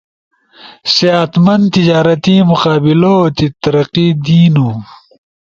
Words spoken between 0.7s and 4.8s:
ؤ صحت مند تجارتی مقابلؤ تی ترقی دینو۔